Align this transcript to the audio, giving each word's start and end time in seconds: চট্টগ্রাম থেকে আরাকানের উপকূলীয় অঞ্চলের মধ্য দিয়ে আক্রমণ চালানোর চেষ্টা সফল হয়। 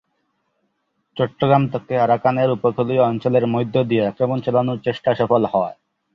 চট্টগ্রাম 1.17 1.63
থেকে 1.67 1.93
আরাকানের 1.97 2.49
উপকূলীয় 2.51 3.03
অঞ্চলের 3.03 3.45
মধ্য 3.47 3.75
দিয়ে 3.83 4.03
আক্রমণ 4.07 4.37
চালানোর 4.41 4.83
চেষ্টা 4.83 5.11
সফল 5.15 5.41
হয়। 5.45 5.75